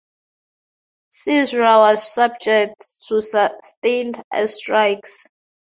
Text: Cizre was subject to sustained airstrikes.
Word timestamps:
Cizre 1.11 1.59
was 1.77 2.11
subject 2.15 2.79
to 3.07 3.21
sustained 3.21 4.19
airstrikes. 4.33 5.27